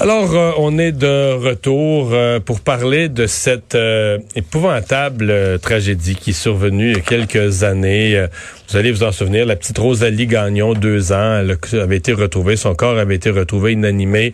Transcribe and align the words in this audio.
Alors, 0.00 0.32
euh, 0.36 0.52
on 0.58 0.78
est 0.78 0.92
de 0.92 1.32
retour 1.32 2.10
euh, 2.12 2.38
pour 2.38 2.60
parler 2.60 3.08
de 3.08 3.26
cette 3.26 3.74
euh, 3.74 4.18
épouvantable 4.36 5.58
tragédie 5.58 6.14
qui 6.14 6.30
est 6.30 6.40
survenue 6.40 6.92
il 6.92 6.96
y 6.98 7.00
a 7.00 7.00
quelques 7.00 7.64
années. 7.64 8.24
vous 8.68 8.76
allez 8.76 8.92
vous 8.92 9.02
en 9.02 9.10
souvenir, 9.10 9.44
la 9.44 9.56
petite 9.56 9.76
Rosalie 9.76 10.28
Gagnon, 10.28 10.74
deux 10.74 11.10
ans, 11.10 11.40
elle 11.40 11.80
avait 11.80 11.96
été 11.96 12.12
retrouvée, 12.12 12.54
son 12.54 12.76
corps 12.76 12.96
avait 12.96 13.16
été 13.16 13.30
retrouvé 13.30 13.72
inanimé 13.72 14.32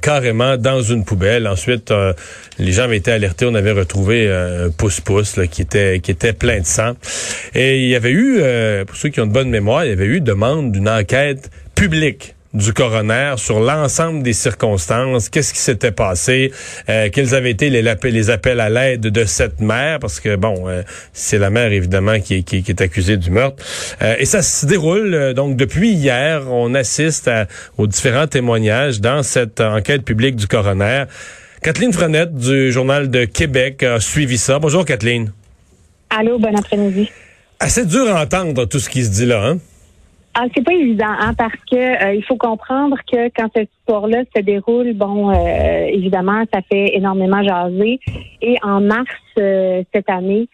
carrément 0.00 0.56
dans 0.56 0.80
une 0.80 1.04
poubelle. 1.04 1.46
Ensuite, 1.46 1.92
les 2.58 2.72
gens 2.72 2.84
avaient 2.84 2.96
été 2.96 3.12
alertés, 3.12 3.44
on 3.44 3.54
avait 3.54 3.72
retrouvé 3.72 4.32
un 4.32 4.70
pouce-pouce 4.70 5.40
qui 5.50 5.60
était 5.60 6.00
qui 6.00 6.10
était 6.10 6.32
plein 6.32 6.60
de 6.60 6.66
sang. 6.66 6.92
Et 7.54 7.82
il 7.82 7.88
y 7.88 7.96
avait 7.96 8.12
eu, 8.12 8.40
pour 8.86 8.96
ceux 8.96 9.10
qui 9.10 9.20
ont 9.20 9.26
de 9.26 9.32
bonne 9.32 9.50
mémoire, 9.50 9.84
il 9.84 9.90
y 9.90 9.92
avait 9.92 10.06
eu 10.06 10.22
demande 10.22 10.72
d'une 10.72 10.88
enquête 10.88 11.50
publique 11.74 12.34
du 12.54 12.72
coroner 12.72 13.34
sur 13.36 13.60
l'ensemble 13.60 14.22
des 14.22 14.32
circonstances, 14.32 15.28
qu'est-ce 15.28 15.54
qui 15.54 15.60
s'était 15.60 15.92
passé, 15.92 16.52
euh, 16.88 17.08
quels 17.10 17.34
avaient 17.34 17.50
été 17.50 17.70
les, 17.70 17.82
les 17.82 18.30
appels 18.30 18.60
à 18.60 18.68
l'aide 18.68 19.00
de 19.00 19.24
cette 19.24 19.60
mère, 19.60 19.98
parce 19.98 20.20
que 20.20 20.36
bon, 20.36 20.68
euh, 20.68 20.82
c'est 21.12 21.38
la 21.38 21.50
mère 21.50 21.72
évidemment 21.72 22.20
qui, 22.20 22.44
qui, 22.44 22.62
qui 22.62 22.70
est 22.70 22.80
accusée 22.80 23.16
du 23.16 23.30
meurtre. 23.30 23.62
Euh, 24.02 24.16
et 24.18 24.26
ça 24.26 24.42
se 24.42 24.66
déroule 24.66 25.34
donc 25.34 25.56
depuis 25.56 25.92
hier, 25.92 26.42
on 26.50 26.74
assiste 26.74 27.30
aux 27.78 27.86
différents 27.86 28.26
témoignages 28.26 29.00
dans 29.00 29.22
cette 29.22 29.60
enquête 29.60 30.04
publique 30.04 30.36
du 30.36 30.46
coroner. 30.46 31.04
Kathleen 31.62 31.92
Frenette 31.92 32.34
du 32.34 32.72
Journal 32.72 33.08
de 33.08 33.24
Québec 33.24 33.82
a 33.82 34.00
suivi 34.00 34.36
ça. 34.36 34.58
Bonjour 34.58 34.84
Kathleen. 34.84 35.32
Allô, 36.10 36.38
bon 36.38 36.54
après-midi. 36.56 37.10
Assez 37.60 37.86
dur 37.86 38.14
à 38.14 38.22
entendre 38.22 38.64
tout 38.64 38.80
ce 38.80 38.90
qui 38.90 39.04
se 39.04 39.10
dit 39.10 39.26
là, 39.26 39.46
hein? 39.46 39.58
Ah, 40.34 40.46
c'est 40.54 40.64
pas 40.64 40.72
évident, 40.72 41.10
hein, 41.10 41.34
parce 41.36 41.58
que 41.70 41.76
euh, 41.76 42.14
il 42.14 42.24
faut 42.24 42.36
comprendre 42.36 42.96
que 43.10 43.28
quand 43.36 43.48
cette 43.54 43.68
histoire-là 43.80 44.22
se 44.34 44.40
déroule, 44.40 44.94
bon, 44.94 45.30
euh, 45.30 45.86
évidemment, 45.88 46.44
ça 46.52 46.62
fait 46.62 46.96
énormément 46.96 47.42
jaser. 47.42 48.00
Et 48.40 48.56
en 48.62 48.80
mars 48.80 49.10
euh, 49.38 49.82
cette 49.92 50.08
année, 50.08 50.48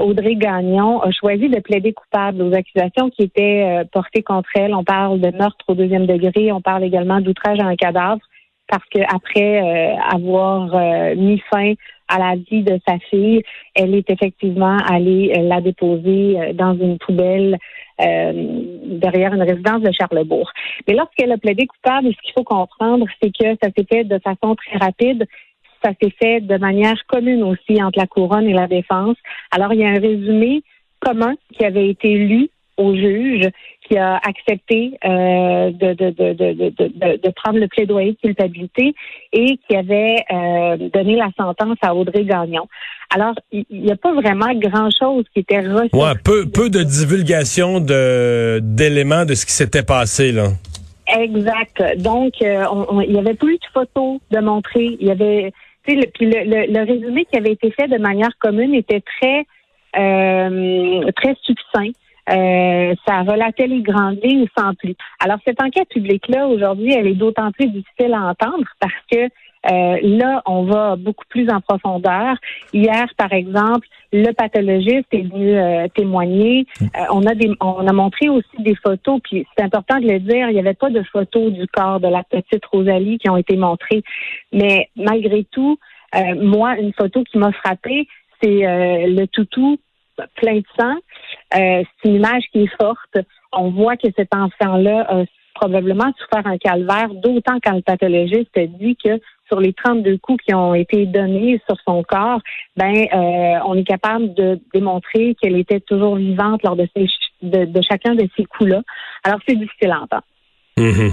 Audrey 0.00 0.36
Gagnon 0.36 1.02
a 1.02 1.10
choisi 1.10 1.50
de 1.50 1.60
plaider 1.60 1.92
coupable 1.92 2.40
aux 2.40 2.54
accusations 2.54 3.10
qui 3.10 3.24
étaient 3.24 3.82
portées 3.92 4.22
contre 4.22 4.48
elle. 4.54 4.74
On 4.74 4.84
parle 4.84 5.20
de 5.20 5.30
meurtre 5.36 5.66
au 5.68 5.74
deuxième 5.74 6.06
degré, 6.06 6.50
on 6.50 6.62
parle 6.62 6.84
également 6.84 7.20
d'outrage 7.20 7.60
à 7.60 7.66
un 7.66 7.76
cadavre, 7.76 8.22
parce 8.68 8.84
que 8.90 9.00
après 9.14 9.98
avoir 10.10 11.14
mis 11.14 11.42
fin 11.50 11.74
à 12.08 12.18
la 12.18 12.36
vie 12.36 12.62
de 12.62 12.78
sa 12.86 12.98
fille, 12.98 13.42
elle 13.74 13.94
est 13.94 14.08
effectivement 14.10 14.76
allée 14.88 15.32
la 15.42 15.60
déposer 15.60 16.52
dans 16.54 16.74
une 16.74 16.98
poubelle 16.98 17.58
euh, 17.98 18.32
derrière 18.84 19.32
une 19.32 19.42
résidence 19.42 19.80
de 19.80 19.90
Charlebourg. 19.90 20.50
Mais 20.86 20.94
lorsqu'elle 20.94 21.32
a 21.32 21.38
plaidé 21.38 21.66
coupable, 21.66 22.08
ce 22.12 22.20
qu'il 22.22 22.34
faut 22.36 22.44
comprendre, 22.44 23.06
c'est 23.22 23.30
que 23.30 23.56
ça 23.62 23.70
s'est 23.74 23.86
fait 23.90 24.04
de 24.04 24.18
façon 24.18 24.54
très 24.54 24.76
rapide. 24.76 25.26
Ça 25.82 25.92
s'est 26.00 26.12
fait 26.20 26.40
de 26.40 26.58
manière 26.58 26.96
commune 27.06 27.42
aussi 27.42 27.82
entre 27.82 27.98
la 27.98 28.06
couronne 28.06 28.46
et 28.46 28.52
la 28.52 28.66
défense. 28.66 29.16
Alors, 29.50 29.72
il 29.72 29.80
y 29.80 29.84
a 29.84 29.88
un 29.88 29.98
résumé 29.98 30.62
commun 31.00 31.34
qui 31.54 31.64
avait 31.64 31.88
été 31.88 32.14
lu 32.14 32.50
au 32.76 32.94
juge 32.94 33.48
qui 33.86 33.96
a 33.96 34.16
accepté 34.16 34.98
euh, 35.04 35.70
de, 35.70 35.94
de, 35.94 36.10
de, 36.10 36.32
de, 36.32 37.16
de, 37.16 37.30
prendre 37.30 37.58
le 37.58 37.68
plaidoyer 37.68 38.12
de 38.12 38.16
culpabilité 38.16 38.94
et 39.32 39.58
qui 39.68 39.76
avait 39.76 40.16
euh, 40.32 40.76
donné 40.92 41.16
la 41.16 41.30
sentence 41.36 41.78
à 41.82 41.94
Audrey 41.94 42.24
Gagnon. 42.24 42.66
Alors, 43.14 43.34
il 43.52 43.64
n'y 43.70 43.92
a 43.92 43.96
pas 43.96 44.12
vraiment 44.12 44.52
grand-chose 44.54 45.24
qui 45.32 45.40
était 45.40 45.60
reçu. 45.60 45.90
Ouais, 45.92 46.14
peu, 46.24 46.48
peu 46.48 46.68
de 46.70 46.82
divulgation 46.82 47.80
de 47.80 48.60
d'éléments 48.62 49.24
de 49.24 49.34
ce 49.34 49.46
qui 49.46 49.52
s'était 49.52 49.84
passé, 49.84 50.32
là. 50.32 50.48
Exact. 51.06 51.82
Donc, 51.98 52.34
euh, 52.42 52.64
il 53.06 53.14
y 53.14 53.18
avait 53.18 53.34
plus 53.34 53.58
de 53.58 53.66
photos 53.72 54.18
de 54.30 54.40
montrer. 54.40 54.96
Il 54.98 55.06
y 55.06 55.10
avait, 55.12 55.52
tu 55.86 55.94
sais, 55.94 56.10
le, 56.20 56.26
le, 56.26 56.72
le, 56.72 56.84
résumé 56.84 57.24
qui 57.26 57.38
avait 57.38 57.52
été 57.52 57.70
fait 57.70 57.86
de 57.86 57.98
manière 57.98 58.30
commune 58.40 58.74
était 58.74 59.02
très, 59.02 59.46
euh, 59.96 61.08
très 61.14 61.36
succinct. 61.42 61.92
Euh, 62.28 62.94
ça 63.06 63.22
relatait 63.22 63.68
les 63.68 63.82
grandes 63.82 64.18
lignes 64.22 64.46
sans 64.56 64.74
plus. 64.74 64.96
Alors, 65.20 65.38
cette 65.46 65.62
enquête 65.62 65.88
publique-là, 65.88 66.48
aujourd'hui, 66.48 66.92
elle 66.92 67.06
est 67.06 67.14
d'autant 67.14 67.52
plus 67.52 67.68
difficile 67.68 68.14
à 68.14 68.22
entendre 68.22 68.64
parce 68.80 68.92
que 69.10 69.28
euh, 69.68 69.98
là, 70.02 70.42
on 70.46 70.62
va 70.62 70.94
beaucoup 70.96 71.24
plus 71.28 71.48
en 71.50 71.60
profondeur. 71.60 72.36
Hier, 72.72 73.06
par 73.16 73.32
exemple, 73.32 73.86
le 74.12 74.32
pathologiste 74.32 75.06
est 75.12 75.22
venu 75.22 75.56
euh, 75.56 75.88
témoigner. 75.94 76.66
on 77.10 77.26
a 77.26 77.34
des, 77.34 77.50
on 77.60 77.86
a 77.86 77.92
montré 77.92 78.28
aussi 78.28 78.56
des 78.60 78.76
photos. 78.76 79.20
Puis 79.24 79.46
c'est 79.56 79.64
important 79.64 79.98
de 79.98 80.06
le 80.06 80.20
dire, 80.20 80.48
il 80.50 80.54
n'y 80.54 80.60
avait 80.60 80.74
pas 80.74 80.90
de 80.90 81.02
photos 81.02 81.52
du 81.52 81.66
corps 81.68 81.98
de 81.98 82.08
la 82.08 82.22
petite 82.22 82.64
Rosalie 82.66 83.18
qui 83.18 83.28
ont 83.28 83.36
été 83.36 83.56
montrées. 83.56 84.04
Mais 84.52 84.88
malgré 84.94 85.44
tout, 85.44 85.78
moi, 86.36 86.78
une 86.78 86.92
photo 86.92 87.24
qui 87.24 87.36
m'a 87.36 87.52
frappée, 87.52 88.06
c'est 88.40 88.60
le 89.06 89.26
toutou 89.26 89.78
plein 90.36 90.58
de 90.58 90.64
sang. 90.78 90.94
Euh, 91.54 91.82
c'est 92.02 92.08
une 92.08 92.16
image 92.16 92.44
qui 92.52 92.64
est 92.64 92.76
forte. 92.80 93.18
On 93.52 93.70
voit 93.70 93.96
que 93.96 94.08
cet 94.16 94.34
enfant-là 94.34 95.06
a 95.08 95.24
probablement 95.54 96.12
souffert 96.18 96.46
un 96.46 96.58
calvaire, 96.58 97.08
d'autant 97.14 97.58
quand 97.64 97.74
le 97.74 97.82
pathologiste 97.82 98.58
dit 98.78 98.96
que 99.02 99.18
sur 99.48 99.60
les 99.60 99.72
32 99.72 100.18
coups 100.18 100.44
qui 100.44 100.54
ont 100.54 100.74
été 100.74 101.06
donnés 101.06 101.60
sur 101.66 101.76
son 101.86 102.02
corps, 102.02 102.40
ben 102.76 103.06
euh, 103.12 103.58
on 103.66 103.74
est 103.74 103.84
capable 103.84 104.34
de 104.34 104.60
démontrer 104.74 105.34
qu'elle 105.40 105.56
était 105.56 105.80
toujours 105.80 106.16
vivante 106.16 106.62
lors 106.62 106.76
de, 106.76 106.86
chacun 107.88 108.14
de 108.14 108.28
ces 108.36 108.44
coups-là. 108.44 108.82
Alors 109.24 109.38
c'est 109.48 109.56
difficile 109.56 109.92
à 109.92 110.00
entendre. 110.02 110.24
Mm-hmm. 110.78 111.12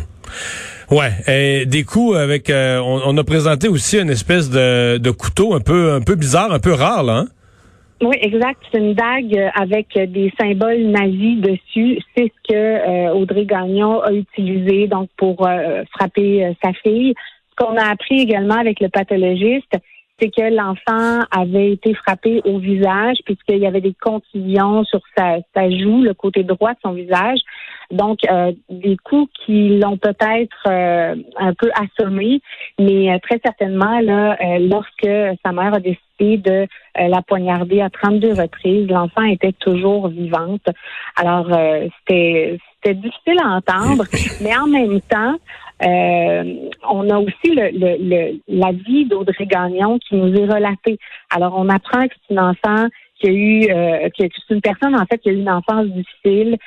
Ouais, 0.91 1.65
des 1.65 1.83
coups 1.83 2.17
avec. 2.17 2.49
Euh, 2.49 2.79
on, 2.79 3.17
a 3.17 3.23
présenté 3.23 3.69
aussi 3.69 3.97
une 3.97 4.09
espèce 4.09 4.49
de, 4.49 4.97
de 4.97 5.11
couteau 5.11 5.53
un 5.53 5.61
peu 5.61 5.93
un 5.93 6.01
peu 6.01 6.15
bizarre, 6.15 6.51
un 6.51 6.59
peu 6.59 6.73
rare 6.73 7.03
là. 7.03 7.19
Hein? 7.19 7.27
Oui, 8.03 8.17
exact. 8.19 8.61
C'est 8.69 8.79
une 8.79 8.95
dague 8.95 9.51
avec 9.55 9.97
des 9.97 10.33
symboles 10.37 10.87
nazis 10.87 11.39
dessus. 11.39 11.99
C'est 12.15 12.33
ce 12.33 12.51
que 12.51 12.53
euh, 12.53 13.13
Audrey 13.13 13.45
Gagnon 13.45 14.01
a 14.01 14.11
utilisé 14.11 14.87
donc 14.87 15.09
pour 15.15 15.47
euh, 15.47 15.83
frapper 15.93 16.43
euh, 16.43 16.53
sa 16.61 16.73
fille. 16.73 17.13
Ce 17.51 17.55
qu'on 17.55 17.77
a 17.77 17.85
appris 17.85 18.19
également 18.19 18.55
avec 18.55 18.81
le 18.81 18.89
pathologiste, 18.89 19.71
c'est 20.19 20.29
que 20.29 20.53
l'enfant 20.53 21.25
avait 21.31 21.71
été 21.71 21.93
frappé 21.93 22.41
au 22.43 22.59
visage 22.59 23.19
puisqu'il 23.23 23.59
y 23.59 23.67
avait 23.67 23.79
des 23.79 23.95
contusions 24.01 24.83
sur 24.83 24.99
sa, 25.15 25.39
joue, 25.69 26.01
le 26.01 26.13
côté 26.13 26.43
droit 26.43 26.73
de 26.73 26.79
son 26.83 26.91
visage. 26.91 27.39
Donc, 27.91 28.19
des 28.69 28.97
coups 29.03 29.31
qui 29.45 29.79
l'ont 29.79 29.97
peut-être 29.97 30.67
un 30.67 31.53
peu 31.53 31.69
assommé, 31.75 32.41
mais 32.79 33.19
très 33.19 33.39
certainement, 33.43 33.99
là, 33.99 34.37
lorsque 34.59 35.37
sa 35.43 35.51
mère 35.51 35.73
a 35.73 35.79
décidé 35.79 36.03
de 36.19 36.67
euh, 36.99 37.07
la 37.07 37.21
poignarder 37.21 37.81
à 37.81 37.89
32 37.89 38.33
reprises. 38.33 38.87
L'enfant 38.87 39.23
était 39.23 39.53
toujours 39.53 40.09
vivante. 40.09 40.65
Alors, 41.15 41.51
euh, 41.51 41.87
c'était 41.99 42.59
c'était 42.75 42.95
difficile 42.95 43.37
à 43.41 43.55
entendre, 43.55 44.05
mais 44.41 44.55
en 44.55 44.67
même 44.67 44.99
temps, 45.01 45.35
euh, 45.83 46.69
on 46.89 47.09
a 47.09 47.17
aussi 47.17 47.55
le, 47.55 47.71
le, 47.73 48.39
la 48.47 48.71
vie 48.71 49.05
d'Audrey 49.05 49.45
Gagnon 49.45 49.99
qui 49.99 50.15
nous 50.15 50.33
est 50.35 50.45
relatée. 50.45 50.99
Alors, 51.33 51.55
on 51.57 51.69
apprend 51.69 52.07
que 52.07 52.13
c'est 52.27 52.33
une 52.33 52.39
enfant 52.39 52.87
qui 53.23 53.29
a 53.29 53.33
eu, 53.33 53.71
euh, 53.71 54.09
c'est 54.17 54.29
une 54.49 54.61
personne 54.61 54.95
en 54.95 55.05
fait 55.05 55.17
qui 55.19 55.29
a 55.29 55.31
eu 55.31 55.39
une 55.39 55.49
enfance 55.49 55.87
difficile, 55.87 56.57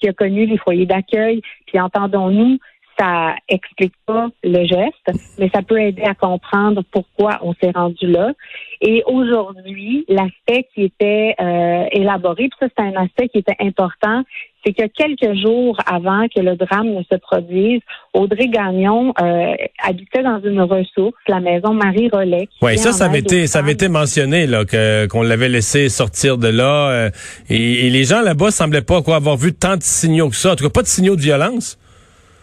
qui 0.00 0.08
a 0.08 0.12
connu 0.12 0.46
les 0.46 0.58
foyers 0.58 0.86
d'accueil. 0.86 1.42
Puis 1.66 1.80
entendons-nous, 1.80 2.58
ça 2.98 3.34
explique 3.48 3.94
pas 4.06 4.28
le 4.42 4.64
geste, 4.66 5.20
mais 5.38 5.50
ça 5.54 5.62
peut 5.62 5.80
aider 5.80 6.02
à 6.02 6.14
comprendre 6.14 6.82
pourquoi 6.90 7.38
on 7.42 7.54
s'est 7.54 7.72
rendu 7.74 8.06
là. 8.06 8.32
Et 8.80 9.02
aujourd'hui, 9.06 10.04
l'aspect 10.08 10.68
qui 10.74 10.82
était 10.82 11.34
euh, 11.40 11.84
élaboré, 11.92 12.48
puis 12.48 12.58
ça 12.60 12.66
c'est 12.76 12.84
un 12.84 13.02
aspect 13.02 13.28
qui 13.28 13.38
était 13.38 13.56
important, 13.60 14.22
c'est 14.64 14.72
que 14.72 14.86
quelques 14.86 15.38
jours 15.40 15.78
avant 15.86 16.26
que 16.34 16.40
le 16.40 16.56
drame 16.56 16.90
ne 16.90 17.02
se 17.02 17.16
produise, 17.16 17.80
Audrey 18.14 18.48
Gagnon 18.48 19.12
euh, 19.20 19.54
habitait 19.82 20.22
dans 20.22 20.40
une 20.42 20.60
ressource, 20.62 21.14
la 21.28 21.40
maison 21.40 21.74
Marie 21.74 22.08
Rollet. 22.10 22.48
Oui, 22.62 22.78
ça, 22.78 22.92
ça 22.92 23.06
avait 23.06 23.18
été, 23.18 23.46
ça 23.46 23.58
avait 23.60 23.72
été 23.72 23.88
mentionné 23.88 24.46
là, 24.46 24.64
que 24.64 25.06
qu'on 25.06 25.22
l'avait 25.22 25.48
laissé 25.48 25.88
sortir 25.88 26.38
de 26.38 26.48
là, 26.48 26.90
euh, 26.90 27.10
et, 27.50 27.86
et, 27.86 27.90
les 27.90 28.04
gens 28.04 28.22
là-bas 28.22 28.50
semblaient 28.50 28.82
pas 28.82 29.02
quoi 29.02 29.16
avoir 29.16 29.36
vu 29.36 29.52
tant 29.52 29.76
de 29.76 29.82
signaux 29.82 30.30
que 30.30 30.36
ça, 30.36 30.52
en 30.52 30.56
tout 30.56 30.64
cas 30.64 30.70
pas 30.70 30.82
de 30.82 30.86
signaux 30.86 31.16
de 31.16 31.20
violence. 31.20 31.78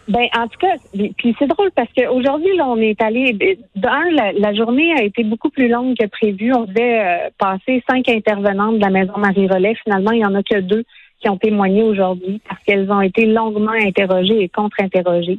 Ben, 0.08 0.26
en 0.36 0.48
tout 0.48 0.58
cas, 0.58 0.74
puis 1.16 1.36
c'est 1.38 1.46
drôle 1.46 1.70
parce 1.76 1.88
qu'aujourd'hui, 1.96 2.56
là, 2.56 2.66
on 2.66 2.76
est 2.76 3.00
allé. 3.00 3.58
D'un, 3.76 4.10
la, 4.10 4.54
journée 4.54 4.92
a 4.98 5.02
été 5.02 5.22
beaucoup 5.22 5.50
plus 5.50 5.68
longue 5.68 5.96
que 5.96 6.06
prévu. 6.06 6.52
On 6.52 6.64
devait 6.64 7.00
euh, 7.00 7.30
passer 7.38 7.82
cinq 7.88 8.08
intervenantes 8.08 8.76
de 8.76 8.80
la 8.80 8.90
maison 8.90 9.16
Marie-Relais. 9.16 9.76
Finalement, 9.84 10.10
il 10.10 10.18
n'y 10.18 10.26
en 10.26 10.34
a 10.34 10.42
que 10.42 10.58
deux 10.60 10.84
qui 11.20 11.28
ont 11.28 11.36
témoigné 11.36 11.82
aujourd'hui 11.84 12.40
parce 12.48 12.60
qu'elles 12.64 12.90
ont 12.90 13.00
été 13.00 13.26
longuement 13.26 13.70
interrogées 13.70 14.42
et 14.42 14.48
contre-interrogées. 14.48 15.38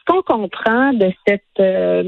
Ce 0.00 0.12
qu'on 0.12 0.22
comprend 0.22 0.92
de 0.92 1.12
cette 1.26 1.42
euh, 1.60 2.02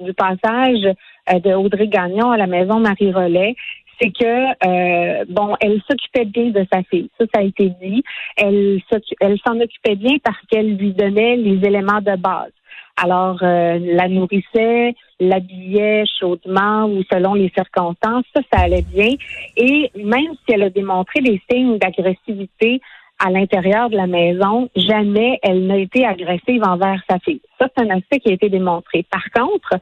du 0.00 0.12
passage 0.14 0.84
euh, 1.30 1.38
de 1.38 1.54
Audrey 1.54 1.86
Gagnon 1.86 2.32
à 2.32 2.36
la 2.36 2.48
maison 2.48 2.80
Marie-Relais, 2.80 3.54
c'est 4.02 4.10
que 4.10 4.66
euh, 4.66 5.24
bon, 5.28 5.54
elle 5.60 5.80
s'occupait 5.88 6.24
bien 6.24 6.50
de 6.50 6.66
sa 6.72 6.82
fille. 6.82 7.08
Ça, 7.18 7.26
ça 7.32 7.40
a 7.40 7.44
été 7.44 7.72
dit. 7.80 8.02
Elle 8.36 8.80
elle 9.20 9.38
s'en 9.46 9.60
occupait 9.60 9.96
bien 9.96 10.16
parce 10.22 10.40
qu'elle 10.50 10.76
lui 10.76 10.92
donnait 10.92 11.36
les 11.36 11.64
éléments 11.66 12.00
de 12.00 12.16
base. 12.16 12.52
Alors, 12.96 13.38
euh, 13.42 13.78
la 13.80 14.08
nourrissait, 14.08 14.94
l'habillait 15.18 16.04
chaudement 16.20 16.84
ou 16.84 17.02
selon 17.10 17.34
les 17.34 17.50
circonstances, 17.56 18.24
ça, 18.34 18.42
ça 18.52 18.60
allait 18.64 18.84
bien. 18.92 19.14
Et 19.56 19.90
même 19.96 20.34
si 20.44 20.54
elle 20.54 20.64
a 20.64 20.70
démontré 20.70 21.20
des 21.20 21.40
signes 21.50 21.78
d'agressivité 21.78 22.80
à 23.24 23.30
l'intérieur 23.30 23.88
de 23.88 23.96
la 23.96 24.06
maison, 24.06 24.68
jamais 24.74 25.38
elle 25.42 25.66
n'a 25.66 25.78
été 25.78 26.04
agressive 26.04 26.62
envers 26.64 27.00
sa 27.08 27.18
fille. 27.20 27.40
Ça, 27.58 27.68
c'est 27.74 27.84
un 27.84 27.96
aspect 27.96 28.18
qui 28.18 28.30
a 28.30 28.34
été 28.34 28.48
démontré. 28.48 29.06
Par 29.10 29.24
contre, 29.30 29.78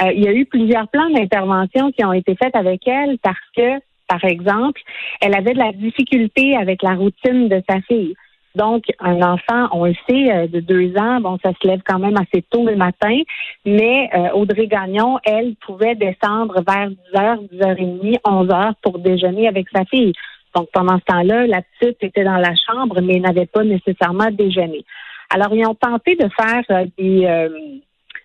euh, 0.00 0.12
il 0.12 0.24
y 0.24 0.28
a 0.28 0.32
eu 0.32 0.46
plusieurs 0.46 0.88
plans 0.88 1.10
d'intervention 1.10 1.92
qui 1.92 2.04
ont 2.04 2.12
été 2.12 2.34
faits 2.34 2.56
avec 2.56 2.86
elle 2.88 3.18
parce 3.18 3.36
que, 3.56 3.78
par 4.08 4.24
exemple, 4.24 4.80
elle 5.20 5.34
avait 5.34 5.52
de 5.52 5.58
la 5.58 5.72
difficulté 5.72 6.56
avec 6.56 6.82
la 6.82 6.94
routine 6.94 7.48
de 7.48 7.62
sa 7.68 7.80
fille. 7.82 8.14
Donc, 8.54 8.84
un 9.00 9.22
enfant, 9.22 9.68
on 9.72 9.86
le 9.86 9.94
sait, 10.08 10.30
euh, 10.30 10.46
de 10.46 10.60
deux 10.60 10.94
ans, 10.98 11.20
bon, 11.20 11.38
ça 11.42 11.52
se 11.52 11.66
lève 11.66 11.80
quand 11.86 11.98
même 11.98 12.16
assez 12.16 12.42
tôt 12.50 12.66
le 12.66 12.76
matin, 12.76 13.18
mais 13.64 14.10
euh, 14.14 14.30
Audrey 14.32 14.66
Gagnon, 14.66 15.18
elle, 15.24 15.54
pouvait 15.56 15.94
descendre 15.94 16.62
vers 16.66 16.90
10h, 16.90 17.48
10h30, 17.50 18.20
11h 18.20 18.72
pour 18.82 18.98
déjeuner 18.98 19.48
avec 19.48 19.68
sa 19.74 19.84
fille. 19.86 20.12
Donc, 20.54 20.68
pendant 20.70 20.98
ce 20.98 21.04
temps-là, 21.06 21.46
la 21.46 21.62
petite 21.62 22.02
était 22.02 22.24
dans 22.24 22.36
la 22.36 22.54
chambre, 22.54 23.00
mais 23.00 23.20
n'avait 23.20 23.46
pas 23.46 23.64
nécessairement 23.64 24.30
déjeuné. 24.30 24.84
Alors, 25.30 25.54
ils 25.54 25.66
ont 25.66 25.74
tenté 25.74 26.14
de 26.14 26.28
faire 26.28 26.84
des 26.98 27.48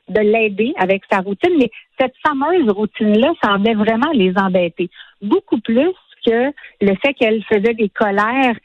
de 0.10 0.22
l'aider 0.22 0.74
avec 0.78 1.04
sa 1.12 1.20
routine, 1.20 1.56
mais 1.60 1.70
cette 2.00 2.14
fameuse 2.26 2.70
routine-là 2.70 3.34
semblait 3.44 3.74
vraiment 3.74 4.12
les 4.14 4.34
embêter. 4.38 4.90
Beaucoup 5.22 5.60
plus 5.60 5.94
que 6.26 6.52
le 6.82 6.96
fait 7.02 7.14
qu'elle 7.14 7.44
faisait 7.44 7.74
des 7.74 7.90
colères 7.90 8.56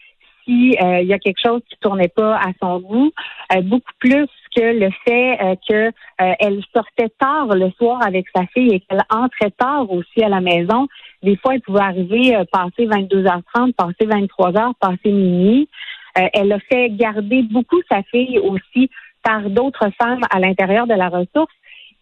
si 0.44 0.76
euh, 0.82 1.02
y 1.02 1.12
a 1.12 1.18
quelque 1.18 1.40
chose 1.44 1.60
qui 1.68 1.76
tournait 1.80 2.08
pas 2.08 2.36
à 2.36 2.50
son 2.60 2.80
goût, 2.80 3.12
euh, 3.54 3.60
beaucoup 3.62 3.92
plus 3.98 4.26
que 4.56 4.60
le 4.60 4.90
fait 5.06 5.40
euh, 5.40 5.54
que 5.68 5.92
elle 6.18 6.62
sortait 6.74 7.08
tard 7.18 7.48
le 7.54 7.70
soir 7.78 8.00
avec 8.04 8.26
sa 8.34 8.46
fille 8.46 8.74
et 8.74 8.80
qu'elle 8.80 9.02
entrait 9.10 9.50
tard 9.56 9.90
aussi 9.90 10.22
à 10.22 10.28
la 10.28 10.40
maison. 10.40 10.88
Des 11.22 11.36
fois, 11.36 11.54
elle 11.54 11.62
pouvait 11.62 11.80
arriver 11.80 12.36
passer 12.52 12.86
22h30, 12.86 13.72
passer 13.72 14.06
23h, 14.06 14.72
passer 14.78 15.10
minuit. 15.10 15.68
elle 16.14 16.52
a 16.52 16.58
fait 16.60 16.90
garder 16.90 17.42
beaucoup 17.42 17.80
sa 17.90 18.02
fille 18.04 18.38
aussi 18.38 18.90
par 19.22 19.48
d'autres 19.50 19.90
femmes 20.00 20.22
à 20.30 20.38
l'intérieur 20.40 20.86
de 20.86 20.94
la 20.94 21.08
ressource. 21.08 21.52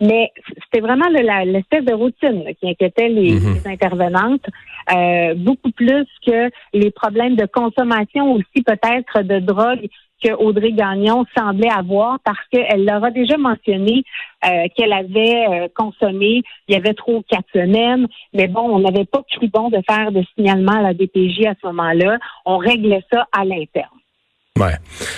Mais 0.00 0.32
c'était 0.64 0.80
vraiment 0.80 1.08
l'espèce 1.08 1.84
de 1.84 1.92
routine 1.92 2.44
qui 2.58 2.70
inquiétait 2.70 3.08
les, 3.08 3.34
mhm. 3.34 3.60
intervenantes, 3.66 4.46
euh, 4.94 5.34
beaucoup 5.34 5.70
plus 5.72 6.06
que 6.26 6.50
les 6.72 6.90
problèmes 6.90 7.36
de 7.36 7.44
consommation 7.44 8.32
aussi 8.32 8.62
peut-être 8.64 9.22
de 9.22 9.40
drogue 9.40 9.86
que 10.22 10.32
Audrey 10.32 10.72
Gagnon 10.72 11.24
semblait 11.36 11.70
avoir 11.70 12.18
parce 12.24 12.46
qu'elle 12.50 12.84
leur 12.84 13.04
a 13.04 13.10
déjà 13.10 13.36
mentionné 13.36 14.04
euh, 14.44 14.66
qu'elle 14.76 14.92
avait 14.92 15.46
euh, 15.48 15.68
consommé, 15.74 16.42
il 16.68 16.74
y 16.74 16.76
avait 16.76 16.94
trop 16.94 17.22
quatre 17.28 17.48
semaines, 17.52 18.06
mais 18.34 18.46
bon, 18.46 18.62
on 18.62 18.80
n'avait 18.80 19.06
pas 19.06 19.22
cru 19.30 19.48
bon 19.48 19.70
de 19.70 19.80
faire 19.88 20.12
de 20.12 20.22
signalement 20.34 20.72
à 20.72 20.82
la 20.82 20.94
DPJ 20.94 21.46
à 21.46 21.54
ce 21.60 21.66
moment-là. 21.68 22.18
On 22.44 22.58
réglait 22.58 23.04
ça 23.12 23.26
à 23.32 23.44
l'interne. 23.44 23.99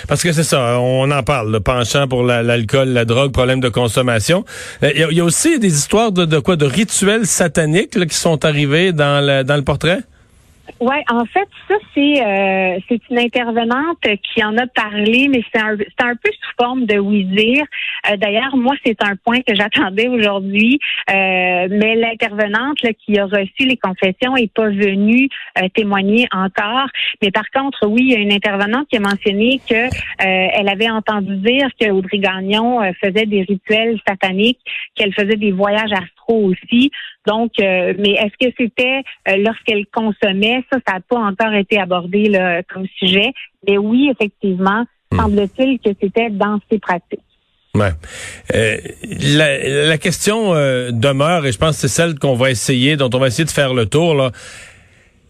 Parce 0.07 0.23
que 0.23 0.31
c'est 0.31 0.43
ça, 0.43 0.79
on 0.79 1.09
en 1.11 1.23
parle, 1.23 1.51
le 1.51 1.59
penchant 1.59 2.07
pour 2.07 2.23
l'alcool, 2.23 2.89
la, 2.89 3.05
drogue, 3.05 3.31
problème 3.31 3.59
de 3.59 3.69
consommation. 3.69 4.45
Euh, 4.83 4.91
il 4.95 5.17
y, 5.17 5.21
a 5.21 5.23
aussi 5.23 5.59
des 5.59 5.73
histoires 5.73 6.11
de, 6.11 6.39
quoi, 6.39 6.55
de 6.55 6.65
rituels 6.65 7.25
sataniques 7.25 8.07
qui 8.07 8.17
sont 8.17 8.45
arrivés 8.45 8.91
dans 8.91 9.43
dans 9.45 9.55
le 9.55 9.63
portrait? 9.63 9.99
Oui, 10.79 10.95
en 11.09 11.25
fait, 11.25 11.47
ça, 11.67 11.75
c'est 11.93 12.21
euh, 12.21 12.79
c'est 12.87 13.01
une 13.09 13.19
intervenante 13.19 13.99
qui 14.01 14.43
en 14.43 14.57
a 14.57 14.65
parlé, 14.67 15.27
mais 15.29 15.43
c'est 15.53 15.61
un, 15.61 15.75
c'est 15.77 16.05
un 16.05 16.15
peu 16.15 16.29
sous 16.31 16.51
forme 16.57 16.85
de 16.85 16.97
oui-dire. 16.97 17.65
Euh, 18.09 18.15
d'ailleurs, 18.17 18.55
moi, 18.55 18.73
c'est 18.85 19.01
un 19.03 19.15
point 19.17 19.41
que 19.41 19.53
j'attendais 19.55 20.07
aujourd'hui, 20.07 20.79
euh, 21.09 21.67
mais 21.69 21.95
l'intervenante 21.95 22.77
qui 23.05 23.19
a 23.19 23.25
reçu 23.25 23.65
les 23.65 23.77
confessions 23.77 24.37
est 24.37 24.51
pas 24.53 24.69
venue 24.69 25.27
témoigner 25.75 26.27
encore. 26.31 26.87
Mais 27.21 27.31
par 27.31 27.49
contre, 27.53 27.87
oui, 27.87 28.03
il 28.05 28.11
y 28.11 28.15
a 28.15 28.19
une 28.19 28.33
intervenante 28.33 28.87
qui 28.89 28.97
a 28.97 29.01
mentionné 29.01 29.59
que 29.69 29.89
elle 30.19 30.69
avait 30.69 30.89
entendu 30.89 31.35
dire 31.37 31.67
que 31.79 31.89
Audrey 31.91 32.19
Gagnon 32.19 32.79
faisait 33.01 33.25
des 33.25 33.43
rituels 33.43 33.99
sataniques, 34.07 34.59
qu'elle 34.95 35.13
faisait 35.13 35.35
des 35.35 35.51
voyages 35.51 35.91
aussi. 36.31 36.91
Donc, 37.27 37.51
mais 37.57 38.11
est-ce 38.11 38.47
que 38.47 38.53
c'était 38.57 39.01
lorsqu'elle 39.37 39.85
consommait? 39.87 40.63
Ça, 40.71 40.79
ça 40.87 40.93
n'a 40.95 40.99
pas 41.01 41.19
encore 41.19 41.53
été 41.53 41.79
abordé 41.79 42.29
là, 42.29 42.63
comme 42.63 42.85
sujet. 42.97 43.31
Mais 43.67 43.77
oui, 43.77 44.11
effectivement, 44.11 44.85
hmm. 45.11 45.19
semble-t-il 45.19 45.79
que 45.79 45.97
c'était 46.01 46.29
dans 46.29 46.59
ces 46.69 46.79
pratiques. 46.79 47.19
Ouais. 47.75 47.91
Euh, 48.53 48.77
la, 49.03 49.97
question 49.97 50.53
euh, 50.53 50.91
demeure, 50.91 51.47
et 51.47 51.51
je 51.51 51.57
pense 51.57 51.75
que 51.75 51.81
c'est 51.81 51.87
celle 51.87 52.19
qu'on 52.19 52.35
va 52.35 52.51
essayer, 52.51 52.97
dont 52.97 53.09
on 53.11 53.17
va 53.17 53.27
essayer 53.27 53.45
de 53.45 53.49
faire 53.51 53.73
le 53.73 53.87
tour. 53.87 54.13
Là. 54.13 54.31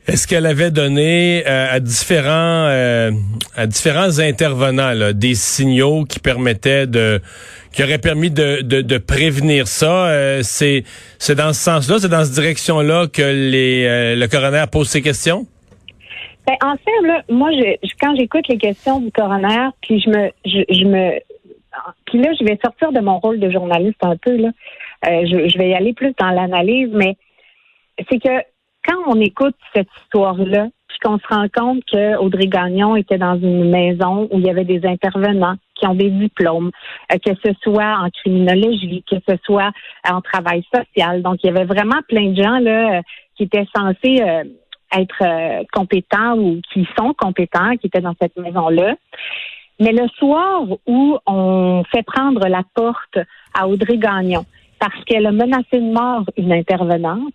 Est-ce 0.08 0.28
qu'elle 0.28 0.46
avait 0.46 0.72
donné 0.72 1.44
euh, 1.48 1.68
à 1.72 1.80
différents 1.80 2.68
à 3.56 3.68
différents 3.68 4.20
intervenants 4.20 5.14
des 5.14 5.36
signaux 5.36 6.04
qui 6.04 6.20
permettaient 6.20 6.88
de 6.88 7.22
qui 7.72 7.84
auraient 7.84 8.00
permis 8.00 8.30
de, 8.30 8.62
de, 8.62 8.98
prévenir 8.98 9.68
ça? 9.68 10.42
C'est 10.44 10.84
c'est 11.20 11.36
dans 11.36 11.54
ce 11.54 11.62
sens-là, 11.62 12.00
c'est 12.00 12.10
dans 12.10 12.26
cette 12.26 12.34
direction-là 12.34 13.08
que 13.08 13.22
les 13.22 14.16
le 14.16 14.28
coroner 14.28 14.66
pose 14.72 14.90
ses 14.90 15.02
questions? 15.02 15.48
Ben, 16.46 16.56
en 16.62 16.76
fait, 16.76 17.08
là, 17.08 17.24
moi, 17.30 17.52
je, 17.52 17.90
quand 18.02 18.16
j'écoute 18.18 18.48
les 18.50 18.58
questions 18.58 19.00
du 19.00 19.12
coroner, 19.12 19.70
puis 19.82 20.02
je 20.02 20.10
me, 20.10 20.30
je, 20.46 20.86
me, 20.86 21.20
puis 22.06 22.22
là, 22.22 22.32
je 22.38 22.44
vais 22.44 22.60
sortir 22.62 22.92
de 22.92 23.00
mon 23.00 23.20
rôle 23.20 23.40
de 23.40 23.50
journaliste 23.50 24.04
un 24.04 24.18
peu 24.18 24.36
là. 24.36 24.50
Euh, 25.08 25.26
je, 25.26 25.50
je, 25.50 25.58
vais 25.58 25.70
y 25.70 25.74
aller 25.74 25.94
plus 25.94 26.14
dans 26.18 26.30
l'analyse, 26.30 26.90
mais 26.94 27.16
c'est 28.10 28.20
que 28.20 28.44
quand 28.85 28.97
on 29.07 29.19
écoute 29.19 29.56
cette 29.75 29.88
histoire-là, 30.03 30.68
puis 30.88 30.97
qu'on 31.03 31.18
se 31.18 31.27
rend 31.27 31.47
compte 31.53 31.83
que 31.91 32.18
Audrey 32.18 32.47
Gagnon 32.47 32.95
était 32.95 33.18
dans 33.18 33.35
une 33.35 33.69
maison 33.69 34.27
où 34.31 34.39
il 34.39 34.45
y 34.45 34.50
avait 34.50 34.65
des 34.65 34.85
intervenants 34.85 35.56
qui 35.75 35.88
ont 35.88 35.95
des 35.95 36.09
diplômes, 36.09 36.71
euh, 37.12 37.18
que 37.18 37.31
ce 37.44 37.51
soit 37.62 37.97
en 38.00 38.09
criminologie, 38.09 39.03
que 39.09 39.18
ce 39.27 39.35
soit 39.44 39.71
en 40.07 40.21
travail 40.21 40.63
social. 40.74 41.21
Donc, 41.21 41.44
il 41.44 41.47
y 41.47 41.50
avait 41.50 41.65
vraiment 41.65 42.01
plein 42.07 42.31
de 42.31 42.41
gens 42.41 42.59
là 42.59 43.01
qui 43.35 43.44
étaient 43.44 43.68
censés 43.75 44.21
euh, 44.21 44.44
être 44.95 45.24
euh, 45.24 45.63
compétents 45.71 46.37
ou 46.37 46.61
qui 46.71 46.87
sont 46.97 47.13
compétents, 47.13 47.75
qui 47.78 47.87
étaient 47.87 48.02
dans 48.02 48.16
cette 48.21 48.37
maison-là. 48.37 48.95
Mais 49.80 49.92
le 49.92 50.07
soir 50.19 50.61
où 50.85 51.18
on 51.25 51.83
fait 51.92 52.04
prendre 52.04 52.47
la 52.47 52.61
porte 52.75 53.18
à 53.54 53.68
Audrey 53.68 53.97
Gagnon 53.97 54.45
parce 54.80 55.04
qu'elle 55.06 55.25
a 55.25 55.31
menacé 55.31 55.80
de 55.80 55.92
mort 55.92 56.25
une 56.37 56.52
intervenante, 56.52 57.33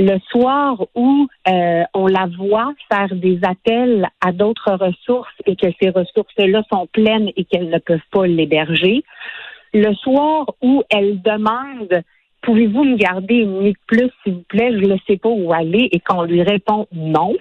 le 0.00 0.18
soir 0.30 0.82
où 0.94 1.28
euh, 1.46 1.82
on 1.92 2.06
la 2.06 2.26
voit 2.38 2.72
faire 2.90 3.14
des 3.14 3.38
appels 3.42 4.08
à 4.22 4.32
d'autres 4.32 4.72
ressources 4.72 5.34
et 5.44 5.56
que 5.56 5.66
ces 5.80 5.90
ressources-là 5.90 6.62
sont 6.72 6.86
pleines 6.86 7.30
et 7.36 7.44
qu'elles 7.44 7.68
ne 7.68 7.78
peuvent 7.78 8.00
pas 8.10 8.26
l'héberger, 8.26 9.04
le 9.74 9.94
soir 9.96 10.46
où 10.62 10.82
elle 10.88 11.20
demande 11.20 12.02
pouvez-vous 12.42 12.84
me 12.84 12.96
garder 12.96 13.34
une 13.34 13.60
nuit 13.60 13.72
de 13.72 13.78
plus, 13.86 14.10
s'il 14.22 14.34
vous 14.34 14.44
plaît, 14.48 14.72
je 14.72 14.86
ne 14.86 14.96
sais 15.06 15.18
pas 15.18 15.28
où 15.28 15.52
aller, 15.52 15.90
et 15.92 16.00
qu'on 16.00 16.22
lui 16.22 16.42
répond 16.42 16.86
non, 16.92 17.36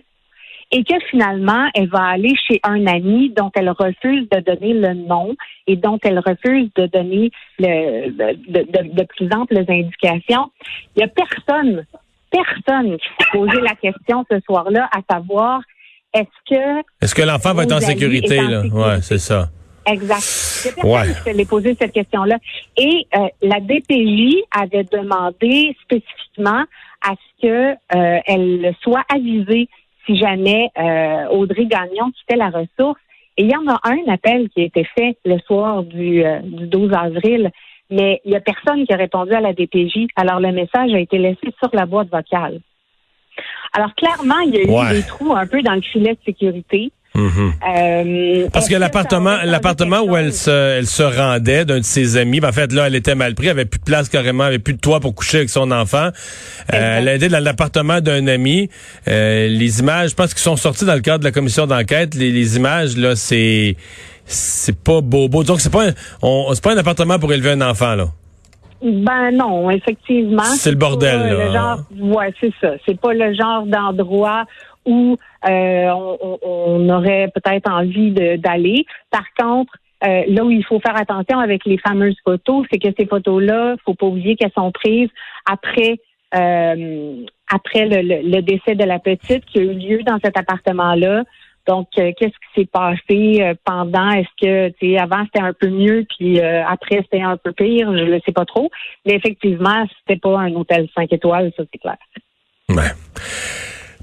et 0.71 0.83
que 0.83 0.99
finalement, 1.09 1.67
elle 1.73 1.87
va 1.87 2.03
aller 2.03 2.33
chez 2.47 2.59
un 2.63 2.85
ami 2.85 3.31
dont 3.35 3.51
elle 3.55 3.69
refuse 3.69 4.27
de 4.29 4.39
donner 4.41 4.73
le 4.73 4.93
nom 4.93 5.35
et 5.67 5.77
dont 5.77 5.97
elle 6.03 6.19
refuse 6.19 6.69
de 6.75 6.85
donner 6.87 7.31
le, 7.57 8.09
de, 8.09 9.03
plus 9.03 9.29
amples 9.33 9.57
indications. 9.57 10.51
Il 10.95 10.99
n'y 10.99 11.03
a 11.03 11.07
personne, 11.07 11.85
personne 12.29 12.97
qui 12.97 13.07
s'est 13.19 13.29
posé 13.31 13.61
la 13.61 13.75
question 13.75 14.25
ce 14.29 14.39
soir-là 14.41 14.89
à 14.91 14.99
savoir 15.13 15.61
est-ce 16.13 16.55
que... 16.55 16.83
Est-ce 17.01 17.13
que 17.13 17.21
l'enfant 17.21 17.53
va 17.53 17.63
être 17.63 17.75
en 17.75 17.79
sécurité, 17.79 18.41
là? 18.41 18.63
Ouais, 18.65 19.01
c'est 19.01 19.19
ça. 19.19 19.49
Exact. 19.85 20.83
Ouais. 20.83 21.13
Je 21.25 21.31
l'ai 21.31 21.45
posé 21.45 21.75
cette 21.79 21.93
question-là. 21.93 22.37
Et 22.77 23.07
euh, 23.15 23.27
la 23.41 23.59
DPJ 23.59 24.35
avait 24.51 24.83
demandé 24.83 25.75
spécifiquement 25.83 26.63
à 27.01 27.13
ce 27.13 27.47
que 27.47 27.71
euh, 27.71 28.19
elle 28.25 28.75
soit 28.81 29.03
avisée 29.13 29.67
si 30.05 30.17
jamais 30.17 30.69
euh, 30.77 31.27
Audrey 31.29 31.65
Gagnon 31.65 32.11
quittait 32.11 32.35
la 32.35 32.49
ressource. 32.49 32.99
Et 33.37 33.43
il 33.43 33.51
y 33.51 33.55
en 33.55 33.67
a 33.71 33.79
un 33.83 34.11
appel 34.11 34.49
qui 34.49 34.61
a 34.61 34.65
été 34.65 34.83
fait 34.83 35.17
le 35.23 35.39
soir 35.39 35.83
du, 35.83 36.23
du 36.43 36.67
12 36.67 36.91
avril, 36.93 37.51
mais 37.89 38.21
il 38.25 38.31
n'y 38.31 38.37
a 38.37 38.41
personne 38.41 38.85
qui 38.85 38.93
a 38.93 38.97
répondu 38.97 39.33
à 39.33 39.41
la 39.41 39.53
DPJ. 39.53 40.07
Alors 40.15 40.39
le 40.39 40.51
message 40.51 40.93
a 40.93 40.99
été 40.99 41.17
laissé 41.17 41.53
sur 41.59 41.69
la 41.73 41.85
boîte 41.85 42.09
vocale. 42.09 42.59
Alors 43.73 43.93
clairement, 43.95 44.39
il 44.45 44.55
y 44.55 44.57
a 44.57 44.61
eu 44.63 44.93
des 44.95 45.03
trous 45.03 45.33
un 45.33 45.47
peu 45.47 45.61
dans 45.61 45.75
le 45.75 45.81
filet 45.81 46.13
de 46.13 46.19
sécurité. 46.25 46.91
Euh, 47.15 48.47
Parce 48.53 48.69
que 48.69 48.75
l'appartement, 48.75 49.37
l'appartement 49.43 50.01
où 50.01 50.15
elle 50.15 50.31
se, 50.31 50.77
elle 50.77 50.85
se 50.87 51.03
rendait 51.03 51.65
d'un 51.65 51.79
de 51.79 51.83
ses 51.83 52.17
amis, 52.17 52.39
ben, 52.39 52.49
en 52.49 52.51
fait 52.51 52.71
là, 52.71 52.87
elle 52.87 52.95
était 52.95 53.15
mal 53.15 53.35
prise, 53.35 53.47
elle 53.47 53.57
avait 53.57 53.65
plus 53.65 53.79
de 53.79 53.83
place 53.83 54.09
carrément, 54.09 54.43
elle 54.43 54.49
avait 54.49 54.59
plus 54.59 54.75
de 54.75 54.79
toit 54.79 54.99
pour 54.99 55.15
coucher 55.15 55.37
avec 55.37 55.49
son 55.49 55.71
enfant. 55.71 56.09
Euh, 56.73 56.97
elle 56.99 57.07
a 57.07 57.15
été 57.15 57.27
dans 57.27 57.43
l'appartement 57.43 57.99
d'un 57.99 58.27
ami. 58.27 58.69
Euh, 59.07 59.47
les 59.47 59.79
images, 59.79 60.11
je 60.11 60.15
pense 60.15 60.33
qu'ils 60.33 60.43
sont 60.43 60.55
sortis 60.55 60.85
dans 60.85 60.93
le 60.93 61.01
cadre 61.01 61.19
de 61.19 61.25
la 61.25 61.31
commission 61.31 61.65
d'enquête. 61.65 62.15
Les, 62.15 62.31
les 62.31 62.57
images 62.57 62.95
là, 62.95 63.15
c'est 63.15 63.75
c'est 64.29 64.81
pas 64.83 65.01
beau, 65.01 65.27
beau. 65.27 65.43
Donc 65.43 65.59
c'est 65.59 65.71
pas 65.71 65.87
un, 65.87 65.93
c'est 66.53 66.63
pas 66.63 66.73
un 66.73 66.77
appartement 66.77 67.19
pour 67.19 67.33
élever 67.33 67.51
un 67.51 67.61
enfant 67.61 67.95
là? 67.95 68.05
Ben 68.81 69.31
non, 69.31 69.69
effectivement. 69.69 70.43
C'est 70.43 70.71
le 70.71 70.77
bordel. 70.77 71.19
là. 71.19 71.45
Le 71.45 71.51
genre, 71.51 71.79
ouais, 72.17 72.33
c'est 72.39 72.53
ça. 72.61 72.73
C'est 72.85 72.99
pas 72.99 73.13
le 73.13 73.33
genre 73.33 73.65
d'endroit 73.65 74.45
où 74.85 75.17
euh, 75.49 75.89
on, 76.41 76.89
aurait 76.89 77.29
peut-être 77.33 77.69
envie 77.69 78.11
d'aller. 78.11 78.85
Par 79.11 79.25
contre, 79.37 79.73
euh, 80.05 80.23
là 80.27 80.45
où 80.45 80.49
il 80.51 80.63
faut 80.63 80.79
faire 80.79 80.95
attention 80.95 81.39
avec 81.39 81.65
les 81.65 81.77
fameuses 81.77 82.15
photos, 82.23 82.65
c'est 82.71 82.79
que 82.79 82.87
ces 82.97 83.05
photos-là, 83.05 83.75
faut 83.83 83.95
pas 83.95 84.05
oublier 84.05 84.37
qu'elles 84.37 84.53
sont 84.55 84.71
prises 84.71 85.09
après 85.45 85.99
euh, 86.35 87.25
après 87.51 87.87
le, 87.87 88.41
décès 88.41 88.75
de 88.75 88.83
la 88.83 88.99
petite 88.99 89.43
qui 89.45 89.59
a 89.59 89.63
eu 89.63 89.73
lieu 89.73 90.03
dans 90.03 90.19
cet 90.23 90.37
appartement-là. 90.37 91.23
Donc, 91.69 91.87
qu'est-ce 91.93 92.25
qui 92.25 92.61
s'est 92.61 92.65
passé 92.65 93.53
pendant? 93.63 94.09
Est-ce 94.09 94.27
que, 94.41 94.69
tu 94.79 94.93
sais, 94.93 94.97
avant 94.97 95.23
c'était 95.25 95.45
un 95.45 95.53
peu 95.53 95.69
mieux, 95.69 96.03
puis 96.17 96.41
après 96.41 97.01
c'était 97.03 97.21
un 97.21 97.37
peu 97.37 97.51
pire? 97.51 97.95
Je 97.95 98.03
ne 98.03 98.19
sais 98.25 98.31
pas 98.31 98.45
trop. 98.45 98.71
Mais 99.05 99.13
effectivement, 99.13 99.85
c'était 99.99 100.19
pas 100.19 100.39
un 100.39 100.51
hôtel 100.53 100.87
5 100.95 101.13
étoiles, 101.13 101.51
ça 101.55 101.63
c'est 101.71 101.77
clair. 101.77 101.97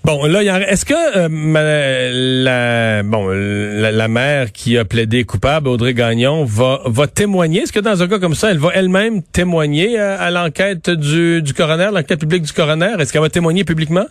Bon, 0.07 0.25
là, 0.25 0.41
est-ce 0.71 0.85
que 0.85 0.95
euh, 0.95 2.45
la, 2.45 3.03
bon, 3.03 3.27
la, 3.27 4.07
mère 4.07 4.53
qui 4.53 4.79
a 4.79 4.85
plaidé 4.85 5.25
coupable, 5.25 5.67
Audrey 5.67 5.95
Gagnon, 5.95 6.45
va, 6.45 6.81
va 6.87 7.09
témoigner? 7.09 7.63
Est-ce 7.63 7.73
que 7.73 7.81
dans 7.81 8.01
un 8.01 8.07
cas 8.07 8.21
comme 8.21 8.35
ça, 8.37 8.53
elle 8.53 8.59
va 8.59 8.71
elle-même 8.73 9.25
témoigner 9.25 9.99
euh, 9.99 10.17
à, 10.17 10.31
l'enquête 10.31 10.91
du, 10.91 11.43
du 11.43 11.53
coroner, 11.55 11.89
l'enquête 11.93 12.21
publique 12.21 12.45
du 12.45 12.53
coroner? 12.53 12.95
Est-ce 13.01 13.13
qu'elle 13.13 13.23
va 13.23 13.31
témoigner 13.31 13.65
publiquement? 13.65 14.07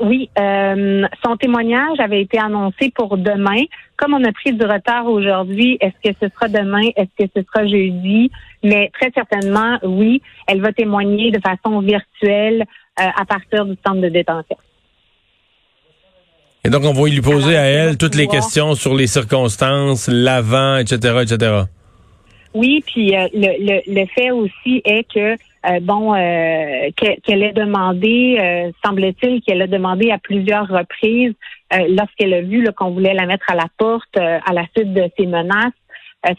Oui, 0.00 0.28
euh, 0.38 1.06
son 1.24 1.36
témoignage 1.36 1.98
avait 2.00 2.20
été 2.20 2.38
annoncé 2.38 2.92
pour 2.94 3.16
demain. 3.16 3.62
Comme 3.96 4.12
on 4.12 4.24
a 4.24 4.32
pris 4.32 4.52
du 4.52 4.64
retard 4.64 5.06
aujourd'hui, 5.06 5.78
est-ce 5.80 6.10
que 6.10 6.16
ce 6.20 6.28
sera 6.34 6.48
demain, 6.48 6.88
est-ce 6.96 7.24
que 7.24 7.30
ce 7.34 7.42
sera 7.42 7.66
jeudi? 7.66 8.30
Mais 8.62 8.90
très 9.00 9.10
certainement, 9.12 9.78
oui, 9.82 10.20
elle 10.46 10.60
va 10.60 10.72
témoigner 10.72 11.30
de 11.30 11.40
façon 11.40 11.80
virtuelle 11.80 12.64
à 12.96 13.24
partir 13.26 13.64
du 13.64 13.76
centre 13.86 14.00
de 14.00 14.08
détention. 14.08 14.56
Et 16.66 16.68
donc, 16.68 16.82
on 16.84 16.92
va 16.92 17.08
lui 17.08 17.20
poser 17.20 17.56
à 17.56 17.62
elle 17.62 17.96
toutes 17.96 18.16
les 18.16 18.26
questions 18.26 18.74
sur 18.74 18.92
les 18.94 19.06
circonstances, 19.06 20.08
l'avant, 20.08 20.78
etc., 20.78 21.18
etc. 21.22 21.62
Oui, 22.56 22.82
puis 22.86 23.14
euh, 23.14 23.28
le, 23.34 23.82
le, 23.86 24.06
fait 24.06 24.30
aussi 24.30 24.80
est 24.86 25.04
que 25.12 25.34
euh, 25.34 25.80
bon 25.82 26.14
euh, 26.14 26.88
qu'elle 27.22 27.42
ait 27.42 27.52
demandé, 27.52 28.72
semble-t-il 28.82 29.42
qu'elle 29.42 29.60
a 29.60 29.66
demandé 29.66 30.10
à 30.10 30.16
plusieurs 30.16 30.66
reprises 30.66 31.34
lorsqu'elle 31.70 32.32
a 32.32 32.40
vu 32.40 32.66
qu'on 32.74 32.92
voulait 32.92 33.12
la 33.12 33.26
mettre 33.26 33.50
à 33.50 33.56
la 33.56 33.66
porte 33.76 34.16
à 34.16 34.52
la 34.54 34.64
suite 34.74 34.94
de 34.94 35.04
ces 35.18 35.26
menaces. 35.26 35.74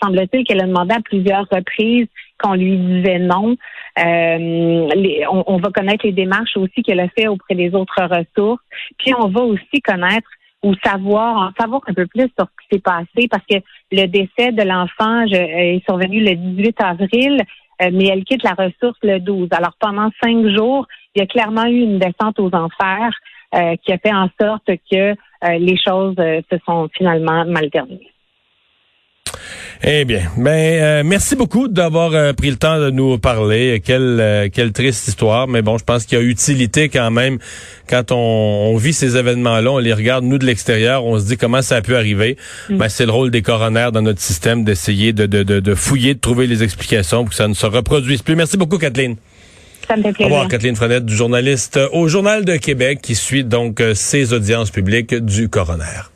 semble-t-il 0.02 0.44
qu'elle 0.44 0.62
a 0.62 0.66
demandé 0.66 0.96
à 0.96 1.02
plusieurs 1.02 1.48
reprises 1.52 2.08
qu'on 2.40 2.54
lui 2.54 2.78
disait 2.78 3.20
non. 3.20 3.56
Les, 3.98 5.24
on, 5.30 5.44
on, 5.46 5.58
va 5.58 5.70
connaître 5.70 6.04
les 6.06 6.14
démarches 6.14 6.58
aussi 6.58 6.82
qu'elle 6.82 7.00
a 7.00 7.10
fait 7.10 7.28
auprès 7.28 7.54
des 7.54 7.76
autres 7.76 8.02
ressources. 8.02 8.64
Puis 8.98 9.14
on 9.14 9.28
va 9.28 9.42
aussi 9.42 9.82
connaître 9.84 10.30
ou 10.64 10.74
savoir, 10.84 11.38
en 11.38 11.52
savoir 11.60 11.82
un 11.88 11.94
peu 11.94 12.08
plus 12.08 12.30
sur 12.38 12.46
ce 12.46 12.68
qui 12.68 12.76
s'est 12.76 12.82
passé 12.82 13.28
parce 13.30 13.46
que 13.50 13.58
le 13.92 14.08
décès 14.08 14.52
de 14.52 14.64
l'enfant 14.64 15.22
est 15.32 15.84
survenu 15.86 16.22
le 16.22 16.36
18 16.36 16.82
avril, 16.82 17.42
euh, 17.82 17.90
mais 17.94 18.08
elle 18.08 18.24
quitte 18.24 18.44
la 18.44 18.54
ressource 18.54 18.98
le 19.04 19.20
12. 19.20 19.50
Alors 19.52 19.74
pendant 19.80 20.10
cinq 20.22 20.48
jours, 20.48 20.88
il 21.16 21.20
y 21.20 21.24
a 21.24 21.28
clairement 21.28 21.66
eu 21.66 21.82
une 21.82 22.00
descente 22.00 22.40
aux 22.40 22.54
enfers 22.54 23.14
euh, 23.56 23.76
qui 23.84 23.94
a 23.94 23.98
fait 23.98 24.14
en 24.14 24.30
sorte 24.40 24.70
que 24.92 25.12
euh, 25.12 25.16
les 25.60 25.78
choses 25.78 26.16
se 26.18 26.58
sont 26.66 26.90
finalement 26.96 27.46
mal 27.46 27.70
terminées. 27.70 28.12
Eh 29.84 30.06
bien, 30.06 30.24
ben 30.38 30.50
euh, 30.50 31.04
merci 31.06 31.36
beaucoup 31.36 31.68
d'avoir 31.68 32.14
euh, 32.14 32.34
pris 32.34 32.50
le 32.50 32.56
temps 32.56 32.80
de 32.80 32.90
nous 32.90 33.20
parler. 33.20 33.82
Quelle 33.84 34.18
euh, 34.20 34.50
quelle 34.52 34.72
triste 34.72 35.08
histoire, 35.08 35.48
mais 35.48 35.62
bon, 35.62 35.78
je 35.78 35.84
pense 35.84 36.06
qu'il 36.06 36.18
y 36.18 36.22
a 36.22 36.24
utilité 36.24 36.90
quand 36.90 37.12
même 37.12 37.38
quand 37.88 38.12
on, 38.12 38.76
vit 38.78 38.94
ces 38.94 39.18
événements-là, 39.18 39.72
on 39.72 39.78
les 39.78 39.94
regarde 39.94 40.24
nous 40.24 40.40
de 40.40 40.46
l'extérieur, 40.46 41.06
on 41.06 41.20
se 41.20 41.26
dit 41.26 41.38
comment 41.38 41.62
ça 41.62 41.76
a 41.76 41.82
pu 41.82 41.96
arriver. 41.96 42.38
Mm. 42.70 42.78
Ben, 42.78 42.90
c'est 42.90 43.06
le 43.06 43.12
rôle 43.12 43.30
des 43.30 43.42
coronaires 43.42 43.92
dans 43.92 44.02
notre 44.02 44.20
système 44.20 44.64
d'essayer 44.64 45.14
de, 45.14 45.26
de, 45.26 45.44
de, 45.44 45.60
de, 45.60 45.76
fouiller, 45.76 46.16
de 46.16 46.20
trouver 46.20 46.48
les 46.48 46.64
explications 46.64 47.24
pour 47.24 47.30
que 47.30 47.36
ça 47.36 47.48
ne 47.48 47.54
se 47.54 47.66
reproduise 47.66 48.24
plus. 48.24 48.36
Merci 48.36 48.58
beaucoup, 48.58 48.80
Kathleen. 48.80 49.16
Ça 49.88 49.96
me 49.96 50.02
fait 50.02 50.12
plaisir. 50.12 50.26
Au 50.26 50.36
revoir, 50.36 50.48
Kathleen 50.50 50.76
Frenette, 50.76 51.06
du 51.06 51.16
journaliste 51.16 51.80
au 51.94 52.08
Journal 52.08 52.44
de 52.46 52.58
Québec, 52.58 53.00
qui 53.02 53.16
suit 53.16 53.44
donc 53.44 53.82
ces 53.94 54.34
audiences 54.34 54.72
publiques 54.72 55.14
du 55.16 55.50
coroner. 55.50 56.10